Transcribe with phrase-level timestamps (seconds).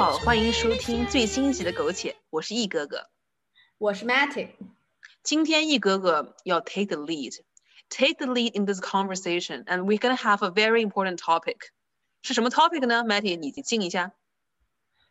[0.00, 3.10] 好，欢迎收听最新一集的《苟且》，我是易哥哥。
[3.76, 4.48] 我是 Matty，
[5.22, 11.56] 今天易哥哥要 take the lead，take the lead in this conversation，and we're gonna have a very important topic。
[12.22, 14.12] 是什么 topic 呢？Matty，你静一下。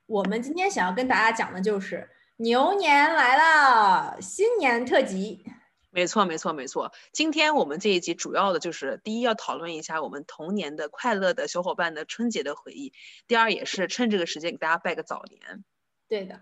[0.08, 5.46] 我们今天想要跟大家讲的就是牛年来了，新年特辑。
[5.92, 6.92] 没错，没错，没错。
[7.12, 12.94] 今天我们这一集主要的就是第一要讨论一下我们童年的快乐的小伙伴的春节的回忆，
[13.28, 15.64] 第二也是趁这个时间给大家拜个早年。
[16.08, 16.40] 对的，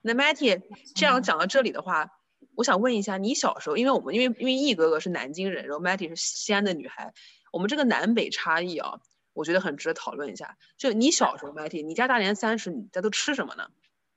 [0.00, 0.62] 那 Matty
[0.94, 2.10] 这样讲到这里的话，
[2.54, 7.12] 我想问一下，你小时候，因为我们因为因为易哥哥是南京人，然后 Matty 是西安的女孩，
[7.52, 9.00] 我们这个南北差异啊，
[9.32, 10.56] 我觉得很值得讨论一下。
[10.76, 13.68] 就你小时候，Matty，你家大年三十你家都吃什么呢？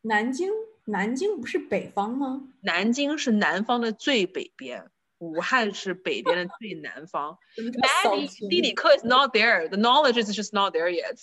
[0.01, 0.51] 南京，
[0.89, 2.41] 南京不是北方吗？
[2.61, 7.37] 南京是南方的最北边，武汉是北边的最南方。
[8.49, 11.19] 地理课 is not there, the knowledge is just not there yet.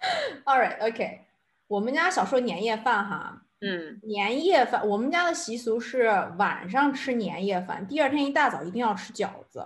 [0.44, 1.20] All right, OK。
[1.68, 9.64] 我们家小时候年夜饭哈，嗯，年夜饭，我们家的习俗是晚上吃年夜饭，第二天一大早一定要吃饺子。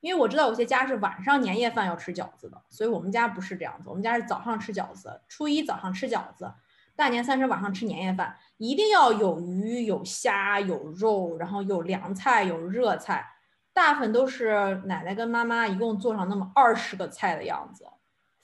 [0.00, 6.52] 因为我知道有些家是晚上年夜饭要吃饺子的，所以我们家不是这样子，我们家是早上吃饺子，初一早上吃饺子，
[6.98, 13.24] 大年三十晚上吃年夜饭，一定要有鱼、有虾、有肉，然后有凉菜、有热菜，
[13.72, 17.86] 大部分都是奶奶跟妈妈一共做上那么二十个菜的样子，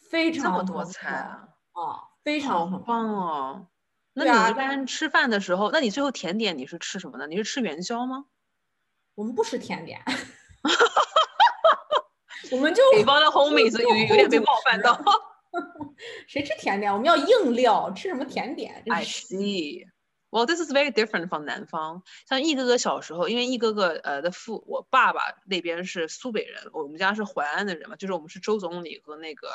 [0.08, 2.80] 非常么多菜啊，啊，非常。
[2.84, 3.66] 棒哦。
[4.12, 7.26] 那你一般吃饭的时候，那你最后甜点你是吃什么呢？
[7.26, 8.26] 你是吃元宵吗？
[9.16, 10.00] 我们不吃甜点，
[12.52, 14.96] 我们就北方的 homies 有有点被冒犯到。
[16.26, 16.92] 谁吃甜点？
[16.92, 19.84] 我们要硬料，吃什么甜点？I see.
[20.30, 22.02] Well, this is very different from 南方。
[22.28, 29.48] 像易哥哥小时候，因为易哥哥呃的父，我爸爸那边是苏北人，我们家是淮安的人嘛，就是我们是周总理和那个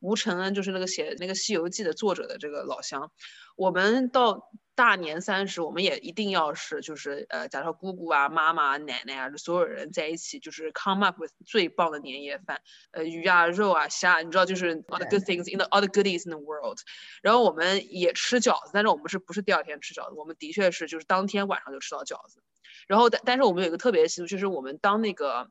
[0.00, 3.12] 吴承恩，就是那个写那个《西游记》的作者的这个老乡。
[3.56, 12.60] 我们到大年三十，我们也一定要是就是呃，假如说姑姑啊、妈妈啊、奶奶啊，所有人在一起，就是 come up with 最棒的年夜饭，
[12.90, 16.78] 呃，鱼啊、肉啊、虾，你知道，就是 all the good things in the all the goodies in the world。
[17.22, 20.14] 然后我们也吃饺子，但是我们是不是第二天吃饺子？
[20.14, 22.42] 我们的确是就是当天晚上就吃到饺子。
[22.86, 25.50] 然后但但是我们有一个特别的习俗，就是我们当那个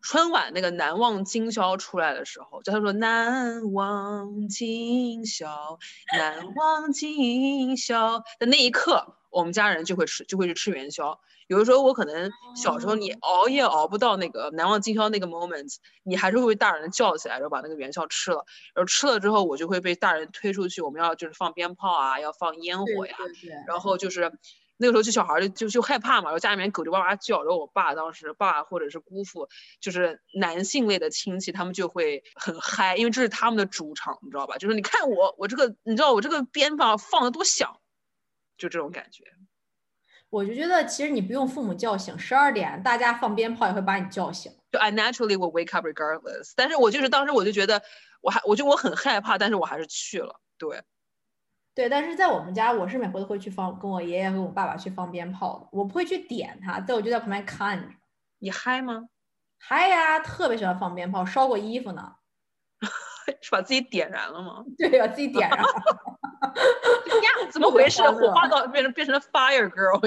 [0.00, 5.78] 春晚那个难忘今宵出来的时候，就他说难忘今宵，
[6.16, 11.18] 难忘今宵的那一刻，我们家人就会吃就会去吃元宵。
[11.48, 18.44] 有的时候我可能小时候你熬夜熬不到那个难忘今宵那个 moment，你还是会被大人叫起来，然后把那个元宵吃了。
[18.74, 23.16] 然后吃了之后，我就会被大人推出去，我们要就是放鞭炮啊，要放烟火呀，
[23.66, 24.30] 然后就是
[24.78, 29.48] 那个时候就小孩儿就就就害怕嘛，然后家里面狗就哇哇叫，然后我爸当时爸或者是姑父，
[29.80, 34.56] 就是男性类的亲戚，他们就会很嗨，因为这是他们的主场，你知道吧？
[34.56, 37.80] 就是你看我我这个，你知道我这个鞭炮放的多响，
[38.56, 39.24] 就这种感觉。
[40.30, 44.52] 我就觉得其实你不用父母叫醒，十二点大家放鞭炮也会把你叫醒。
[44.70, 47.82] 就 I naturally will wake up regardless，但是我就是当时我就觉得
[48.20, 50.38] 我还我就我很害怕，但是我还是去了。
[50.58, 50.82] 对，
[51.78, 55.68] 对，但是在我们家，我是每回都会去放，跟我爷爷和我爸爸去放鞭炮的。
[55.70, 57.86] 我不会去点它，但我就在旁边看着。
[58.40, 59.04] 你嗨吗？
[59.60, 62.16] 嗨呀，特别喜欢放鞭炮，烧过衣服呢。
[63.40, 64.64] 是把自己点燃了吗？
[64.76, 65.58] 对，把自己点上。
[65.60, 65.64] 呀，
[67.52, 68.02] 怎么回事？
[68.10, 70.00] 火化到变成变成了 fire girl。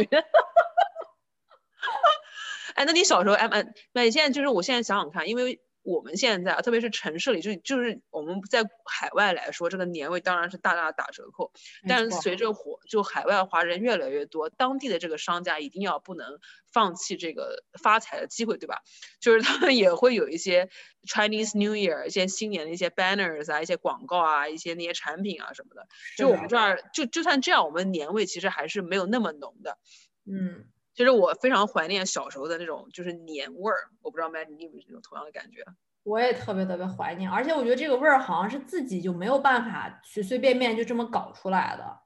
[2.76, 11.52] 哎，那你小时候，哎哎，那你现在就是，我现在想想看，因为我们现在啊，特别是城市里，就就是我们在海外来说，这个年味当然是大大打折扣。
[11.88, 16.40] 但是随着火就海外华人越来越多，当地的这个商家一定要不能
[16.72, 18.82] 放弃这个发财的机会，对吧？
[19.20, 20.70] 就是他们也会有一些
[21.08, 25.88] Chinese New Year 一些新年的一些 banners 啊，一些广告啊，一些那些产品啊什么的。
[26.18, 29.78] 就我们这儿，就就算这样，我们年味其实还是没有那么浓的。
[30.26, 35.64] 嗯，其实我非常怀念小时候的那种就是年味儿，我不知道 Matt 你有没有这种同样的感觉？
[36.04, 42.00] 我也特别特别怀念，而且我觉得这个味儿好像是自己就没有办法随随便便就这么搞出来的，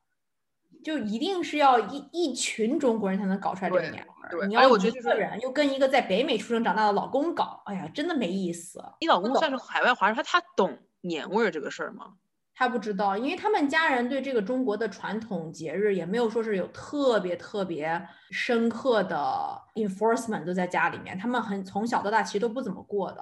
[0.84, 4.48] 就一定是要一一群中国人才能搞出来这个年味对儿。
[4.48, 8.84] 你要一个人又跟一个在北美出生长大的老公搞，哎呀，真的没意思。
[9.00, 12.16] 你老公算是海外华人，他他懂年味儿这个事儿吗？
[12.57, 23.18] 他不知道，因为他们家人对这个中国的传统节日也没有说是有特别特别深刻的 enforcement 都在家里面，他们很从小到大其实都不怎么过的，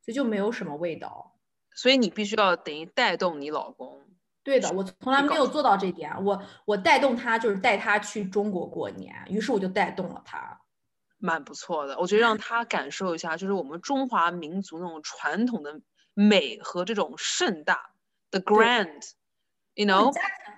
[0.00, 1.34] 所以就没有什么味道。
[1.74, 4.00] 所以你必须要等于带动你老公。
[4.44, 6.24] 对的，我从来没有做到这点。
[6.24, 10.60] 我我带动他就是带他去中国过年，于是我就带动了他。
[11.18, 11.98] 蛮不错的。
[11.98, 15.80] 我觉得让他感受一下，就是我们中华民族那种传统的
[16.14, 17.90] 美和这种盛大
[18.30, 20.12] ，the grand，you know。
[20.12, 20.54] 家庭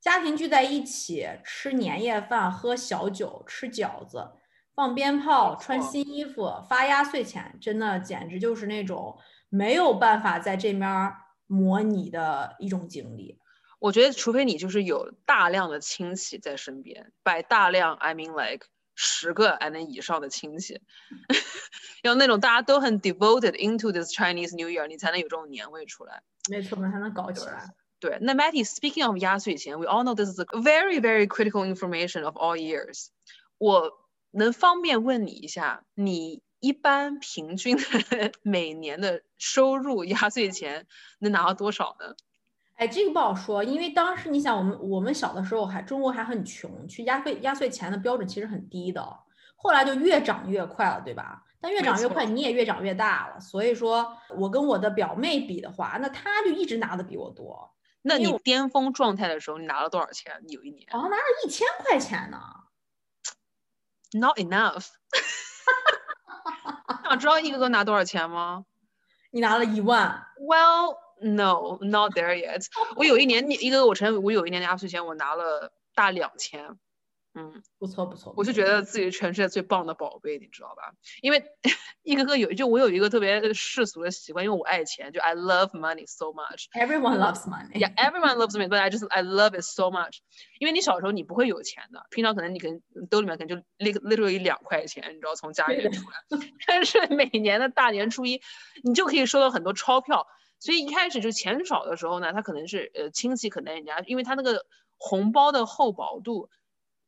[0.00, 4.32] 家庭聚在一起吃年夜饭、喝小酒、吃饺子、
[4.74, 9.18] 放鞭炮、穿新衣服、发压岁钱，真的简直就是那种
[9.48, 11.16] 没有办法在这面儿
[11.46, 13.38] 模拟的一种经历。
[13.78, 18.66] 我觉得，除非你就是有大量的亲戚在身边，by 大量，I mean like
[18.96, 20.80] 十个 and 以上的亲戚，
[22.02, 26.22] 要那种大家都很 devoted into this Chinese New Year，你才能有这种年味出来。
[26.50, 27.68] 没错，才能搞起来。
[28.00, 33.08] 对，那 Matty，speaking of 压岁钱，we all know this is a very very critical information of all years。
[33.58, 33.92] 我
[34.30, 40.86] 能方便问你一下，你一般平均的每年的收入压岁钱
[41.18, 42.14] 能拿到多少呢？
[42.76, 49.02] 哎，这个不好说，因为当时你想，我们我们小的时候还中国还很穷，去压岁压岁钱的标准其实很低的，
[49.56, 51.42] 后来就越涨越快了，对吧？
[51.58, 53.40] 但越没涨越快，你也越长越大了。
[53.40, 60.42] 所以说我跟我的表妹比的话，那她就一直拿的比我多，那你巅峰状态的时候，你拿了多少钱？
[60.48, 62.38] 有一年好像拿了一千块钱呢。
[64.12, 64.88] ？Not enough。
[67.08, 68.66] 想知道一个哥拿多少钱吗
[69.30, 72.66] 你拿了一万，？Well, no, not there yet。
[72.96, 76.78] 我有一年，你一哥哥，我承认，我有一年的压岁钱我拿了大两千。
[77.38, 78.32] 嗯，不错不错。
[78.34, 80.94] 我就觉得自己是全世界最棒的宝贝，你知道吧？
[81.20, 81.44] 因为
[82.02, 86.64] 一哥哥有，就我有一个特别世俗的习惯，因为我爱钱，就 I love money so much。
[86.72, 87.78] everyone loves money。
[87.78, 90.20] Yeah, everyone loves me, but I just I love it so much。
[90.58, 92.80] 因为你小时候你不会有钱的，平常可能你可能
[93.10, 96.16] 兜里面可能就 lit- literally 两块钱，你知道从家里面出来。
[96.66, 98.40] 但是每年的大年初一，
[98.82, 100.26] 你就可以收到很多钞票。
[100.58, 104.66] 所以一开始就钱少的时候呢，他可能是呃亲戚可能人家，因为他那个
[104.96, 106.48] 红包的厚薄度。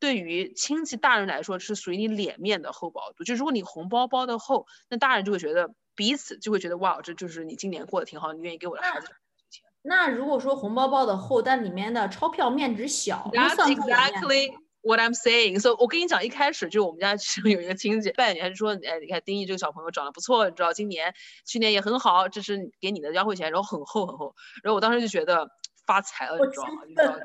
[0.00, 3.24] 对于亲戚大人来说，是属于你脸面的厚薄度。
[3.24, 9.08] 就如果你红包包的厚，那大人就会觉得彼此就会觉得哇，这就是你今年过得挺好，你愿意给我的孩子
[9.50, 9.64] 钱。
[9.82, 14.54] 那如果说红包包的厚，但里面的钞票面值小，那 That's 算不算面 exactly
[14.88, 15.60] what I'm saying.
[15.60, 21.14] So 我跟你讲，一开始就我们家 其中有一个亲戚拜年说，哎，你看丁义这个小朋友长得不错，你知道今年
[21.44, 24.34] 去年也很好，这是给你的压岁钱，然后很厚很厚。
[24.62, 25.48] 然后我当时就觉得
[25.86, 26.82] 发财了，你知道吗？
[26.88, 27.24] 你知道就。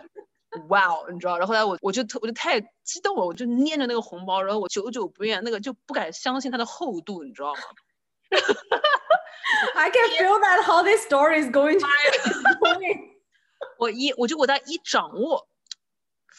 [0.69, 7.59] 哇哦，你知道，然后后来我我就特我就太激动了，我就捏着那个红包，然后我久久不愿，那个就不敢相信它的厚度，你知道吗
[9.75, 11.87] ？I can feel that how this story is going to.
[13.79, 15.47] 我一我就我在一掌握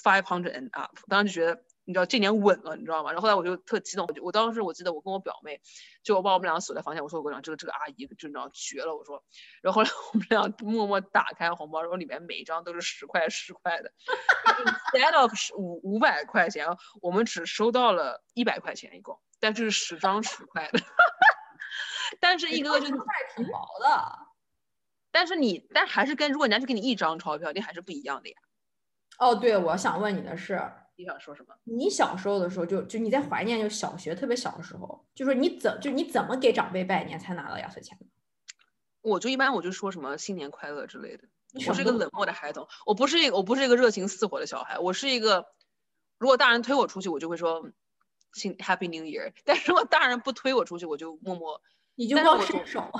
[0.03, 3.13] five hundred and up，当时就觉得你知道这年稳了，你知道吗？
[3.13, 5.61] 然后后来我就特激动，我就我当时我记得我跟我表妹，
[6.03, 9.23] 就我把我们俩锁在房间，我说我跟你讲这个这个阿姨就你知道绝了，我说，
[9.63, 13.93] 然后后来我们俩默默打开红包，然后里面每一张都是十块十块的
[14.93, 16.67] ，instead of 五五百块钱，
[17.03, 20.81] 我们只收到了一百块钱一共，但这是十张十块的，
[22.19, 23.05] 但是一个个就块
[23.37, 24.19] 挺薄的。
[25.13, 28.37] 但是你但还是跟如果人家就给你一张钞票，你还是不一样的呀。
[29.19, 30.61] 哦，对，我想问你的是，
[30.97, 31.55] 你想说什么？
[31.65, 37.99] 你小时候的时候就就你在怀念就小学特别小的时候，就说你怎就你怎么给长辈拜年才拿到压岁钱？
[39.01, 41.25] 我就一般我就说什么新年快乐之类的。
[41.69, 45.47] 我是一个冷漠的孩童，我不是一个我不是一个热情似火的小孩，我是一个，
[46.19, 47.71] 如果大人推我出去，我就会说
[48.33, 51.61] 新 Happy New Year， 但是如果大人不推我出去，我就默默，
[51.95, 52.91] 你就但是我总光伸手，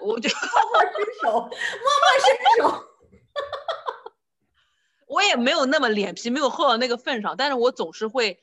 [0.00, 1.50] 我就默默伸手， 默默
[2.24, 2.89] 伸手。
[5.10, 8.40] 我也没有那么脸皮，没有厚到那个份上，但是我总是会，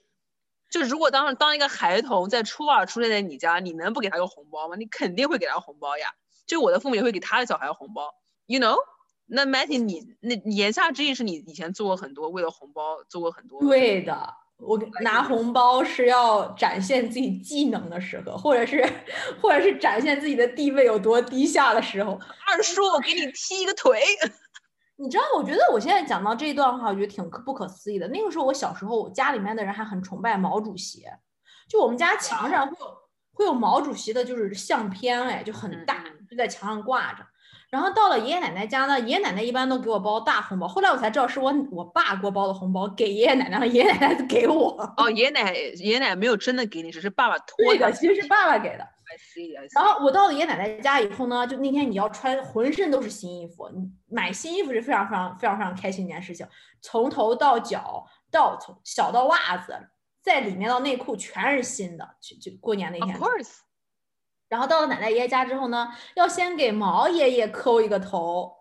[0.69, 4.75] 就如果当当一个孩童在初二出现在你家，你能不给他个红包吗？
[4.75, 6.13] 你肯定会给他红包呀。
[6.45, 8.13] 就我的父母也会给他的小孩红包
[8.47, 8.75] ，you know。
[9.29, 18.89] 那 Matty，你那言下之意是你以前做过很多为了红包做过很多，对的，我拿红包是要展现自己技能的时候，或者是
[19.41, 22.17] 或者是展现自己的地位有多低下的时候。
[22.45, 24.01] 二叔，我给你踢一个腿。
[24.99, 28.07] 你知道，我觉得我现在讲到这一段话，我觉得挺可不可思议的。
[28.07, 31.05] 那个时候，我小时候我家里面的人还很崇拜毛主席，
[31.69, 32.97] 就我们家墙上会有
[33.31, 37.23] 会有毛主席的，就是相片，哎，就很大就在墙上挂着。
[37.69, 40.67] 然后到了爷爷奶奶家呢，爷爷奶奶一般都给我包大红包。
[40.67, 44.93] 后来我才知道，是我我爸给我包的红包给爷爷奶奶，爷爷奶奶给我。
[44.97, 48.87] 哦，爷爷奶爷爷奶奶没有真的给你，只是爸爸托对的，其实是爸爸给的。
[49.09, 49.75] I see, I see.
[49.75, 56.45] 然后我到了爷爷奶奶家以后呢，就那天你要穿浑身都是新衣服，你买新衣服是非常非常非常非常开心一件事情，
[56.81, 59.77] 从头到脚到从小到袜子，
[60.21, 63.19] 在里面到内裤全是新的，就就过年那 Of 天。
[63.19, 63.57] course，
[64.49, 68.53] 然后到了奶奶爷爷家之后呢，要先给毛爷爷磕一个头，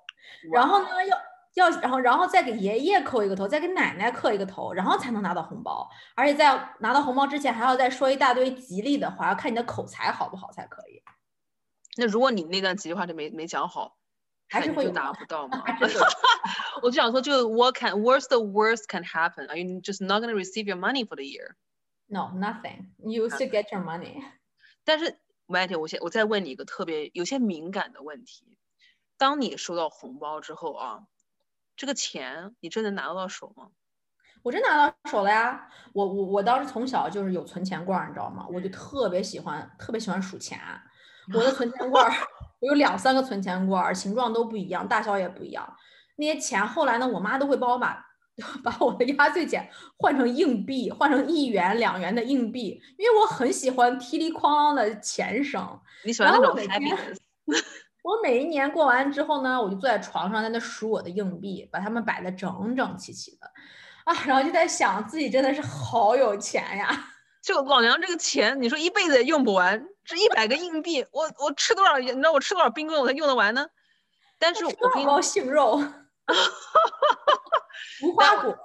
[0.52, 1.18] 然后呢要
[1.56, 5.88] 要然后然后再给爷爷磕一个头，再给奶奶磕一个头，然后才能拿到红包。
[6.14, 11.02] 而且在拿到红包之前，还要再说一大堆吉利的话，要看你的口才好不好才可以。
[11.96, 13.96] 那如果你那段吉利话就没没讲好，
[14.48, 15.64] 还 是会有拿不到吗？
[16.82, 19.48] 我就想说，就 what can worst the worst can happen?
[19.48, 21.56] Are you just not going to receive your money for the year?
[22.06, 22.90] No, nothing.
[22.98, 24.22] You still get your money.
[24.84, 28.58] 但是 m a t t 我先我再问你一个特别有些敏感的问题：
[29.16, 31.06] 当你收到红包之后啊，
[31.76, 33.68] 这个钱你真的拿得到手吗？
[34.42, 35.68] 我真拿到手了呀！
[35.92, 38.47] 我我我当时从小就是有存钱罐儿，你知道吗？
[38.50, 40.59] 我就特别喜欢特别喜欢数钱。
[41.35, 42.12] 我的存钱罐儿，
[42.61, 45.76] 我有两三个存钱罐儿，形状都不一样，大小也不一样。
[46.16, 48.06] 那些钱后来呢，我妈都会帮我把
[48.62, 49.68] 把我的压岁钱
[49.99, 55.80] 换成硬币，换成一元、两元的硬币，因为我很喜欢噼里哐啷的钱声。
[56.04, 57.16] 你喜欢那种然后我每天 happiness？
[58.06, 63.50] 我每一年过完之后呢，我就坐在床上在那数我的硬币，把它们摆的整整齐齐的，
[64.04, 66.88] 啊，然后就在想自己真的是好有钱呀。
[67.42, 71.98] 就 老娘这个钱，你说一辈子也用不完，这一百个硬币，我我吃多少？
[71.98, 73.66] 你知道我吃多少冰棍我才用得完呢？
[74.38, 75.75] 但是我多跟你少包杏肉，
[78.04, 78.54] 无花果，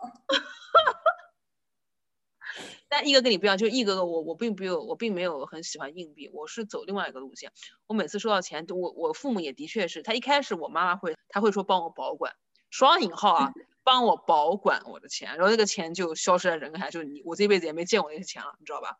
[2.92, 7.50] 但一哥跟你不一样，就是一哥哥我我并没有我并没有很喜欢硬币，我是走另外一个路线。
[7.88, 12.34] 我每次收到钱，我我父母也的确是他一开始我妈妈会他会说帮我保管，
[12.70, 13.54] 双引号啊，
[13.86, 18.98] 帮我保管我的钱，然后那个钱就消失在人海，就是你我这辈子也没见过那些钱了，你知道吧？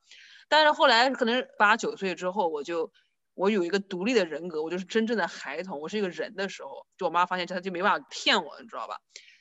[0.48, 2.94] 但是后来可能八九岁之后，我就
[3.34, 8.96] 我有一个独立的人格，我就是真正的孩童，我是一个人的时候，就我妈发现她就没办法骗我，你知道吧？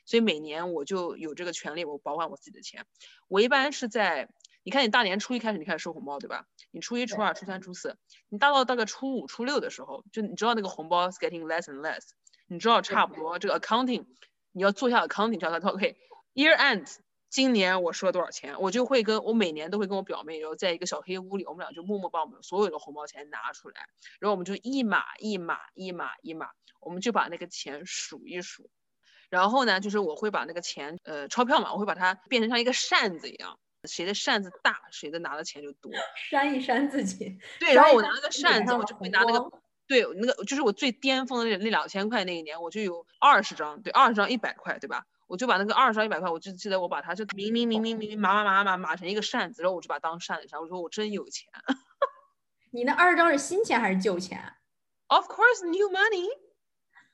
[0.07, 2.85] 所以每年我就有这个权利，我保管我自己的钱。
[3.29, 4.29] 我一般是在，
[4.63, 6.47] 你看你大年初一开始你开始收红包，对吧？
[6.71, 7.97] 你初一、初二、初三、初四，
[8.29, 12.11] 你大到大概初五、初六的时候，就你知道那个红包 is getting less and less，
[12.47, 14.05] 你知道差不多这个 accounting，
[14.53, 16.97] 你要做一下 accounting，叫他说 OK，year end，
[17.31, 23.87] 今年我收了多少钱，我就会跟我每年都会跟我表妹，然后在一个小黑屋里，我们俩就默默把我们所有的红包钱拿出来，
[24.19, 26.51] 然后我们就一码一码一码一码，
[26.81, 28.69] 我们就把那个钱数一数。
[29.31, 35.91] 然后呢，就是我会把那个钱，呃，钞票嘛，我会把它变成像一个扇子一样，谁的扇子大，谁的拿的钱就多。
[36.31, 37.39] 扇一扇自己。
[37.59, 45.05] 对，然后我拿了个扇子，我就会拿那个，对，那个就是我最巅峰的那那两千块那一年，我就有二十张，对，二十张一百块，对吧？
[45.27, 51.49] 我就把那个二十张一百块，我就记得我把它就明明明明明明码码码码码成一个扇子，然后我就把它当扇子扇，我说我真有钱。
[52.73, 54.55] 你那二十张是新钱还是旧钱
[55.09, 56.29] ？Of course, new money。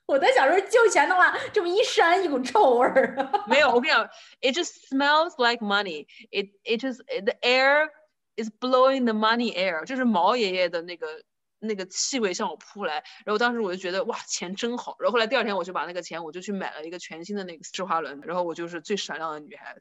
[0.07, 3.31] 我在想说旧钱的话，这么一扇一股臭味儿。
[3.49, 4.09] 没有，我跟你讲
[4.41, 6.07] ，it just smells like money.
[6.31, 7.89] It it just the air
[8.37, 11.09] is blowing the money air，就是毛爷爷的那个
[11.59, 14.95] 那个气味向我扑来，然后当时我就觉得哇，钱真好。
[15.01, 19.77] 然后后来第二天我就把那个钱，我就去买了一个全新的那个施华伦，然后我就是最闪亮的女孩，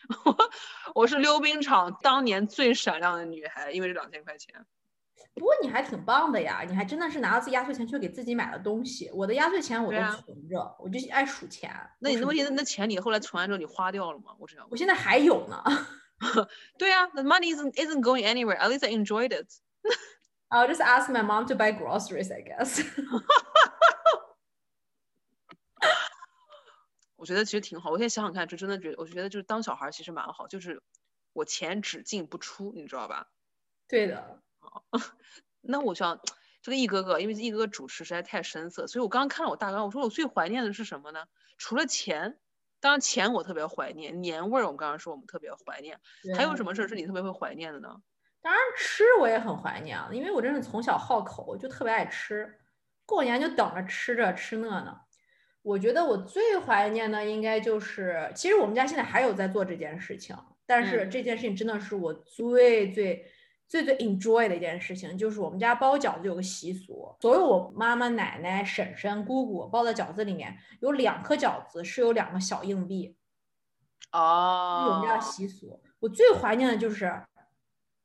[0.95, 4.65] 我是溜冰场当年最闪亮的女孩，因为这两千块钱。
[5.33, 9.09] 不过你还挺棒的呀，你还真的是拿到自己压岁钱去给自己买了东西。
[9.13, 11.69] 我的压岁钱我都存着，我就爱数钱。
[11.99, 14.35] 那你那我数问题，那那钱你后来存完之后你花掉了吗？
[14.39, 15.61] 我这样我现在还有呢。
[16.77, 18.57] 对啊，the money isn't isn't going anywhere.
[18.57, 19.47] At least I enjoyed it.
[20.49, 22.81] I'll just ask my mom to buy groceries, I guess.
[27.17, 27.89] 我觉得其实挺好。
[27.89, 30.81] 我现在想想看，就真的觉得，我觉得就是当小孩其实蛮好，就是
[31.33, 33.27] 我钱只进不出，你知道吧？
[33.87, 34.41] 对的，
[35.61, 36.19] 那我想
[36.61, 41.25] 这个易哥哥，因为易哥哥主持实在太深色，所以我刚刚看了我大纲，我说我最怀念的是什么呢？
[41.57, 42.37] 除了钱，
[42.79, 45.99] 当然钱我特别怀念，年味儿我们刚刚说我们特别怀念，
[46.35, 48.01] 还有什么事儿是你特别会怀念的呢？
[48.41, 52.59] 当然吃我也很怀念啊，因为我真是从小好口，就特别爱吃，
[53.05, 54.95] 过年就等着吃这吃那呢。
[55.63, 63.25] 我觉得我最怀念的应该就是，其实我们家现在还有在做这件事情，但是嗯这件事情真的是我最最
[63.67, 73.15] 最最 enjoy 的一件事情，就是我们家包饺子有个习俗，所有我妈妈、奶奶、婶婶、姑姑包的饺子里面有两颗饺子是有两个小硬币，
[74.11, 75.81] 这是我们家习俗。
[75.99, 77.11] 我最怀念的就是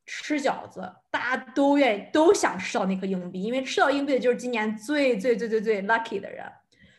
[0.06, 6.50] 吃饺子，大家都愿意都想吃到那颗硬币，因为吃到硬币的就是今年最最最最最 lucky 的人，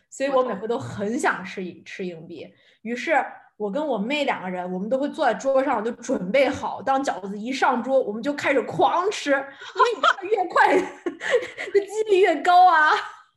[0.09, 2.53] 所以我每回都很想吃一吃硬币。
[2.83, 3.13] 于是
[3.61, 10.75] 我跟我妹两个人，我们都会坐在桌上就准备好，当饺子一上桌，我们就开始狂吃，因为你吃的越快，
[11.71, 12.89] 的几率越高啊。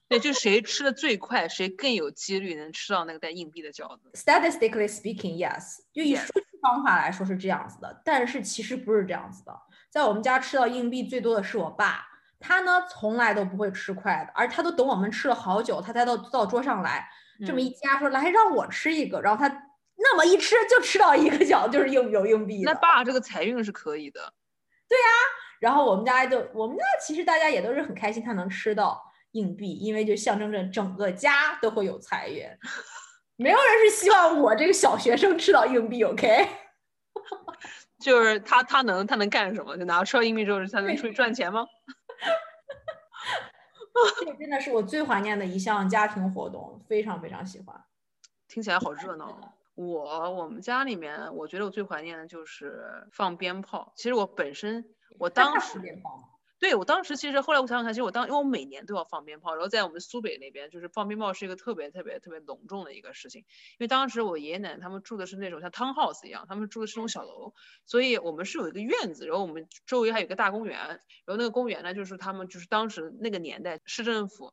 [0.08, 4.10] 对，就是谁吃的最快，谁更有几率能吃到那个带硬币的饺子。
[4.14, 9.52] Statistically speaking, yes，就以数据方法来说是这样子的，但是其实不是这样子的。
[9.90, 12.02] 在我们家吃到硬币最多的是我爸，
[12.40, 17.06] 他呢从来都不会吃快的，而他都等我们吃了好久，他才到到桌上来，
[17.46, 19.62] 这么一嗯夹说来让我吃一个，然后他
[20.04, 22.62] 那么一吃就吃到一个角，就是硬有硬币。
[22.62, 24.20] 那爸这个财运是可以的。
[24.86, 25.04] 对呀
[25.60, 32.46] 然后我们家就我们家其实大家也都是很开心，他能吃到硬币，因为就象征着整个家都会有财运。
[33.36, 36.46] 没有人是希望我这个小学生吃到硬币，OK？
[37.98, 39.74] 就是他他能他能干什么？
[39.78, 41.64] 就拿吃到硬币之后，他能出去赚钱吗？
[44.20, 47.82] 这个真的是我最怀念的一项家庭活动，非常非常喜欢。
[48.46, 49.53] 听起来好热闹哦。
[49.74, 53.92] 我我们家里面，我觉得我最怀念的就是放鞭炮。
[53.96, 54.84] 其实我本身
[55.18, 55.80] 我当时
[56.60, 63.40] 对我当时其实后来我想想看，其实我当因为我每年都要放鞭炮，然后在我们苏北那边，就是放鞭炮是一个特别特别特别隆重的一个事情。
[63.40, 67.52] 因为当时我爷爷奶奶他们住的是那种像 townhouse 一样，他们住的是那种小楼，
[67.84, 74.52] 所以我们是有一个院子，然后我们周围还有一个大公园，然后那个公园呢，就是他们就是当时那个年代市政府。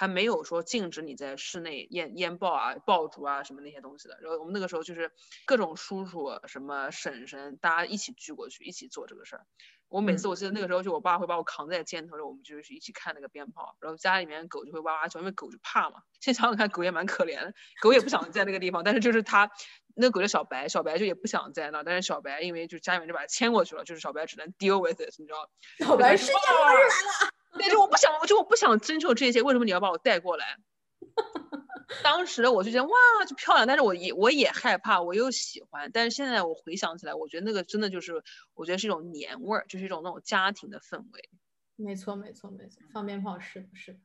[0.00, 4.18] 还没有说禁止你在室内烟烟爆啊、爆竹啊什么那些东西的。
[4.22, 5.12] 然后我们那个时候就是
[5.44, 9.44] 各种叔叔、什么婶婶，大家一起聚过去，一起做这个事儿。
[9.90, 15.96] 我每次我记得那个时候，就我爸会把我扛在肩头，上我们就是一起看那个鞭炮，然后家里面狗就会哇哇叫，因为狗就怕嘛。
[16.18, 17.52] 现在想想看，狗也蛮可怜的，
[17.82, 19.50] 狗也不想在那个地方，但是就是它
[19.96, 25.50] 那个狗叫小白，小白就也不想在那，但是小白因为就家里面就把它牵过去了，就是小白只能 deal with it，你知道？
[25.80, 30.58] 小白世界末日来了，对，就我不想，我就我不想征求这些，为什么你要把我带过来？
[32.04, 32.92] 当时我就觉得哇，
[33.26, 38.22] 就漂亮，但是我也我也害怕，我又喜欢，但是现在我回想起来，我觉得那个真的就是，
[38.54, 41.28] 我觉得是一种年味儿，就是一种那种家庭的氛围。
[41.76, 43.98] 没错没错没错，放鞭炮是的是的。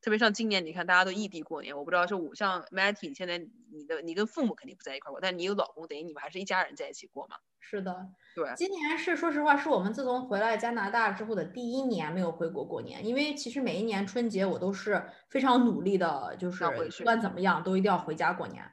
[0.00, 7.36] 特别像今年，你看大家都异地过年，我不知道是我像 Matty，现在你的你跟父母肯定不在一块儿过，但你有老公，等于你们还是一家人在一起过嘛？
[7.60, 16.64] 是的，对，今年是说实话，是我们自从回来加拿大之后的第一年没有回国过年，因为其实每一年春节我都是非常努力的，就是
[16.98, 18.64] 不管怎么样都一定要回家过年。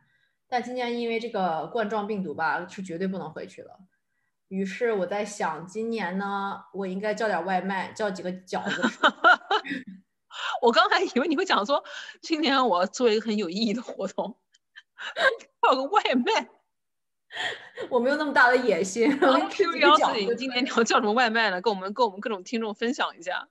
[0.47, 3.79] 但今年因为这个冠状病毒吧，是绝对不能回去了。
[4.47, 8.99] 于是我在想，今年呢，我应该叫点外卖，叫几个饺子吃。
[10.61, 11.83] 我刚才以为你会讲说，
[12.21, 14.39] 今年我要做一个很有意义的活动，
[15.61, 16.49] 叫个外卖。
[17.89, 20.19] 我没有那么大的野心，我我吃几个 curiosity，饺子。
[20.19, 21.61] 你今年你要叫什么外卖呢？
[21.61, 23.49] 跟我们跟我们各种听众分享一下。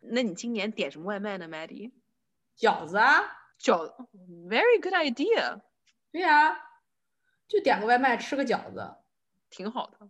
[0.00, 1.92] 那你今年点什么外卖呢，Maddie？
[2.58, 3.22] 饺子啊，
[3.60, 3.94] 饺子
[4.48, 5.60] ，very good idea，
[6.10, 6.58] 对呀、
[7.46, 8.96] 就点个外卖，吃个饺子。
[9.50, 10.08] 挺好的，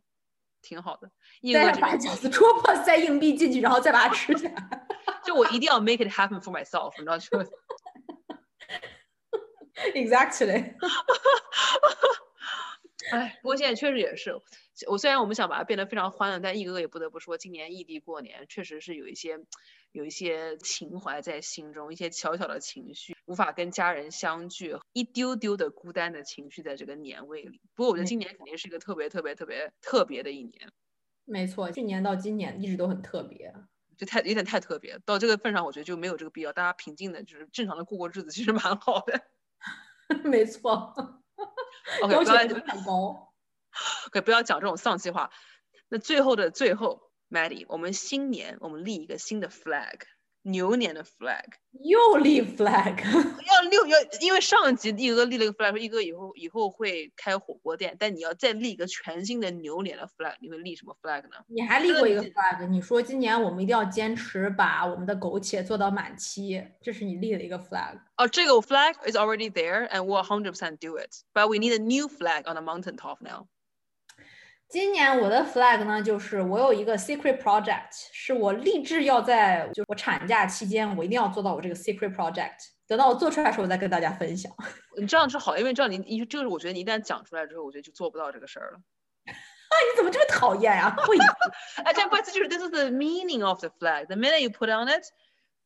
[0.62, 1.10] 挺好的。
[1.40, 4.86] 一再哥这边把饺子戳破，塞硬币进去，然后再把它吃下来。
[5.24, 7.38] 就我一定要 make it happen for myself，你知道就
[9.94, 10.74] exactly，
[13.12, 14.34] 哎，不过现在确实也是，
[14.86, 19.38] 我虽然我们想把它变得非常欢乐，但一哥哥也不得不说，今年异地过年确实是有一些
[19.92, 27.60] 有一些情怀在心中，一些小小的情绪，无法跟家人相聚，一丢丢的孤单的情绪在这个年味里。
[27.74, 30.70] 不过我觉得今年肯定是一个特别特别特别特别的一年，
[31.30, 33.54] 没错，去年到今年一直都很特别。
[33.96, 39.20] 就太有点太特别，到这个份上，我觉得就没有这个必要，大家平静的，就是正常的过过日子，其实蛮好的。
[40.24, 40.94] 没错
[42.02, 43.32] ，OK，要求不要不是很高。
[44.08, 45.30] OK，不要讲这种丧气话。
[45.88, 50.00] 那最后的最后，Maddie，我们新年我们立一个新的 flag，
[50.42, 51.44] 牛年的 flag，
[51.82, 61.36] 又立 flag，要六要，因为上一集一哥立了一个 flag，说一哥以后以后会开火锅店，但你要再立一个全新的牛年的 flag，你会立什么 flag 呢？
[61.48, 67.98] 你还立过一个 flag，你说今年我们一定要坚持把我们的苟且做到满期，这是你立的一个 flag。
[68.16, 72.44] 哦，这个 flag is already there and we'll 100% do it, but we need a new flag
[72.46, 73.46] on the mountain top now.
[74.70, 82.54] 今年我的 flag 呢，就是我有一个 secret project，是我立志要在就我产假期间，我一定要做到我这个 secret project。
[82.86, 84.52] 等到我做出来的时候，我再跟大家分享。
[84.96, 88.78] 你这样是好，因为这样你你这个我觉得你一旦讲出来之后，我觉得就做不到这个事儿了。
[89.26, 91.16] 啊 你怎么这么讨厌呀、 会
[91.84, 94.06] 哎，这不这就是 this is the meaning of the flag.
[94.06, 95.04] The minute you put on it,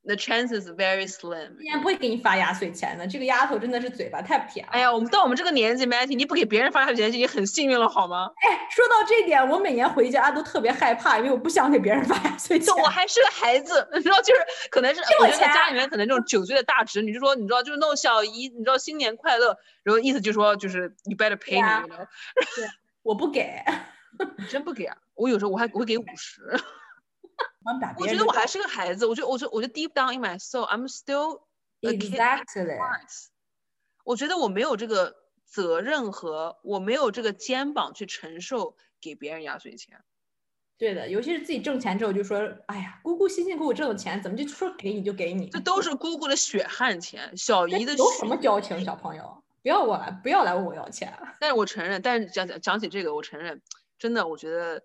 [0.07, 1.57] the chance is very slim.
[1.57, 4.73] 今年不会给你发压岁钱的，这个丫头真的是嘴巴太甜了。
[4.73, 8.31] 哎呀，我们到我们这个年纪，Matty，你不给别人发压岁钱已经很幸运了，好吗？
[8.37, 12.77] 哎，说到这点，我每年回家都特别害怕，因为我不想给别人发压岁钱就。
[12.77, 14.40] 我还是个孩子， 你知道，就是
[14.71, 22.07] 可能是我觉得我家里面可能这种九岁的大侄女就说，你知道，就是那种小姨，你知道新年快乐，然后意思就说，就是 you better pay 对啊 know？
[23.03, 23.62] 我不给，
[24.38, 24.97] 你真不给啊？
[25.14, 26.40] 我有时候我还我会给五十。
[27.98, 31.42] 我觉得我还是个孩子，我觉得我觉得我觉得 deep down in my soul，I'm still
[31.81, 32.79] exactly。
[34.05, 40.03] 我觉得我没有这个责任和我没有这个肩膀去承受给别人压岁钱。
[40.77, 45.48] 对的，尤其是自己挣钱之后，就说，哎呀，姑姑辛辛苦苦挣的钱，怎么就说给你就给你？
[45.48, 49.42] 这都是姑姑的血汗钱，小姨的有什么交情，小朋友？
[49.62, 51.16] 不要我来，不要来问我要钱。
[51.40, 53.62] 但是我承认，但是讲讲讲起这个，我承认，
[53.98, 54.83] 真的，我觉得，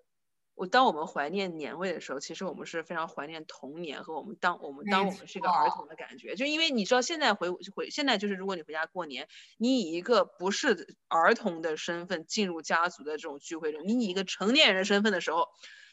[0.59, 6.35] 我当我们怀念年味的时候，其实我们是非常怀念童年和我们当我们当我们是一个儿童的感觉。
[6.35, 15.47] 就因为你知道，现在回回现在就是，如果你回家过年，你以一个不是儿童的身份进入家族的这种聚会中，你以一个成年人的身份的时候，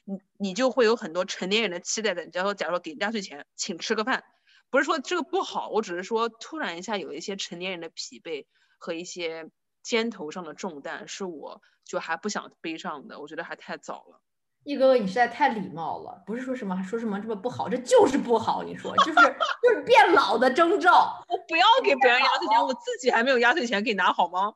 [0.05, 2.27] 你你就会有很多成年人的期待的。
[2.27, 4.25] 假如说，假如说给压岁钱，请吃个饭，
[4.69, 8.47] 不是说这个不好，我只是说突然一下有一些成年人的疲惫
[8.79, 9.49] 和一些
[9.85, 14.23] 肩头上的重担，是我就还不想背上的，我觉得还太早了。
[14.67, 18.65] 一哥哥，你实在太礼貌了，不是说什么说什么这么不好，这就是不好。
[18.65, 19.15] 你说，就是
[19.63, 21.25] 就是变老的征兆。
[21.29, 24.53] 我不要给别人压岁钱，我自己还没有压岁钱给你拿好吗？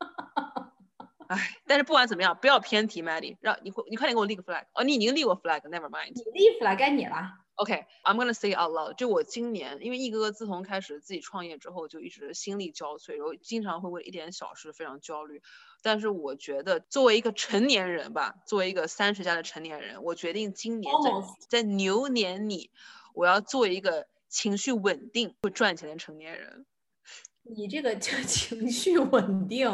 [1.28, 4.64] 哎，但是不管怎么样，不要偏题，Maddie，让你你快点给我立个 flag。
[4.74, 6.12] 哦，你已经立过 flag，never mind。
[6.14, 7.32] 你立 flag 该你了。
[7.56, 8.94] OK，I'm、gonna say out loud。
[8.96, 15.40] 就我今年，因为一哥哥自从开始自己创业之后，就一直心力交瘁，然后经常会为一点小事非常焦虑。
[15.82, 20.92] 但是我觉得，作为一个成年人吧，作为一个三十加的成年人，我决定今年
[21.48, 22.70] 在在牛年里，
[23.14, 26.66] 我要做一个情绪稳定、会赚钱的成年人。
[27.48, 29.70] 你这个叫 情绪稳定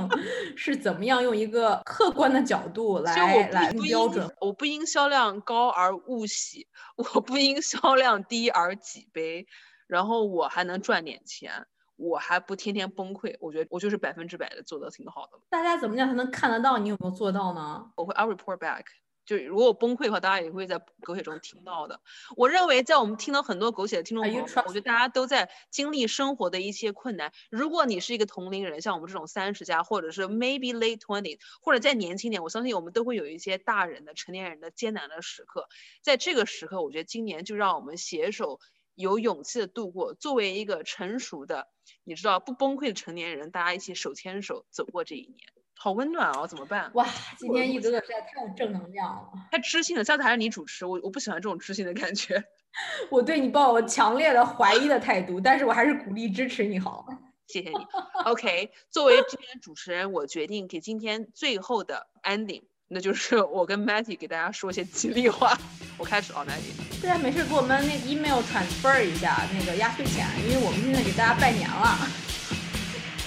[0.56, 4.36] 是怎么样用一个客观的角度来就我不来标准？
[4.40, 9.46] 我不因销量高而勿喜，我不因销量低而几悲，
[9.86, 15.38] 然后我还能赚点钱，我还不天天崩溃，我觉得我就是百分之百的做的挺好的。
[15.48, 17.90] 大家怎么样才能看得到你有没有做到呢？
[17.96, 18.84] 我会 I'll report back。
[19.24, 22.00] 就如果我崩溃的话，大家也会在狗血中听到的。
[22.36, 27.32] 我认为，在我们听到很多狗血的听众朋友，我觉得大家都在经历生活的一些困难。
[27.50, 35.68] 如果你是一个同龄人，像我们这种三十加，或者是 maybe late twenty，或者再年轻点，我相信我们都会有一些大人的成年人的艰难的时刻。
[36.02, 38.58] 在这个时刻，我觉得今年就让我们携手
[38.94, 40.14] 有勇气的度过。
[40.14, 41.68] 作为一个成熟的，
[42.04, 45.38] 你知道不崩溃的成年人，大家一起手牵手走过这一年，
[45.74, 46.46] 好温暖哦！
[46.46, 46.90] 怎么办？
[46.94, 47.06] 哇，
[47.38, 52.44] 今天一哥哥实在太有正能量了，太知性了，下次还是你主持，我我不喜欢这种知性的感觉。
[53.10, 57.06] 我对你抱有强烈的怀疑的态度，但是我还是鼓励支持你好。
[57.48, 57.76] 谢谢你。
[58.24, 65.58] OK，作为今天的主持人，我决定给今天最后的 ending，那就是 我跟 Matty 给大家说一些吉利话。
[65.96, 67.02] 我开始啊，Matty。
[67.02, 71.98] 大家没事给我们那 email transfer 一下那个压岁钱，因为我们现在给大家拜年了。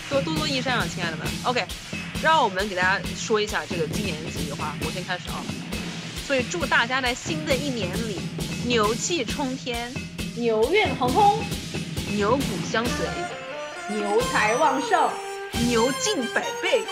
[0.09, 1.25] 多多多益善啊，亲爱的们。
[1.45, 1.65] OK，
[2.21, 4.75] 让我们给大家说一下这个今年的吉利话。
[4.85, 5.43] 我先开始啊。
[6.25, 8.19] 所以祝大家在新的一年里
[8.65, 9.91] 牛气冲天，
[10.35, 11.43] 牛运亨通，
[12.15, 13.07] 牛骨相随，
[13.95, 15.09] 牛财旺盛，
[15.67, 16.83] 牛进百倍，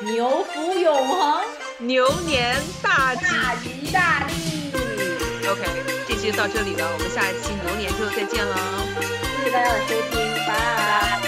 [0.00, 1.40] 牛福永恒，
[1.80, 4.72] 牛年大吉大吉大利。
[5.48, 5.62] OK，
[6.08, 8.56] 这期就到这里了，我们下一期牛年就再见了。
[9.38, 11.27] 谢谢大家的收听，拜拜。